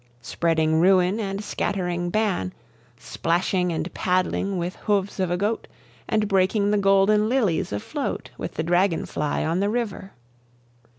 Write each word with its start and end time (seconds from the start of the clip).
Spreading 0.23 0.79
ruin 0.79 1.19
and 1.19 1.43
scattering 1.43 2.09
ban, 2.09 2.53
Splashing 2.97 3.71
and 3.71 3.93
paddling 3.93 4.57
with 4.57 4.75
hoofs 4.77 5.19
of 5.19 5.29
a 5.29 5.37
goat, 5.37 5.67
And 6.09 6.27
breaking 6.27 6.71
the 6.71 6.79
golden 6.79 7.29
lilies 7.29 7.71
afloat 7.71 8.31
With 8.35 8.55
the 8.55 8.63
dragon 8.63 9.05
fly 9.05 9.45
on 9.45 9.59
the 9.59 9.69
river. 9.69 10.13